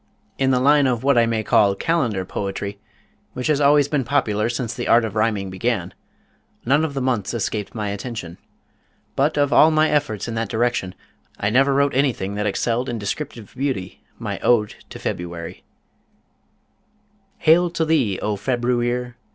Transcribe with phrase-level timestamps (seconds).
[0.43, 2.79] ]In the line of what I may call calendar poetry,
[3.33, 5.93] which has always been popular since the art of rhyming began,
[6.65, 8.39] none of the months escaped my attention,
[9.15, 10.95] but of all of my efforts in that direction
[11.39, 15.61] I never wrote anything that excelled in descriptive beauty my ODE TO FEBRUARY
[17.37, 19.13] Hail to thee, O Februeer!